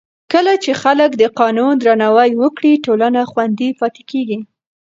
کله 0.33 0.53
چې 0.63 0.71
خلک 0.81 1.11
د 1.17 1.23
قانون 1.39 1.71
درناوی 1.79 2.31
وکړي، 2.41 2.73
ټولنه 2.85 3.19
خوندي 3.31 3.69
پاتې 3.79 4.01
کېږي. 4.11 4.39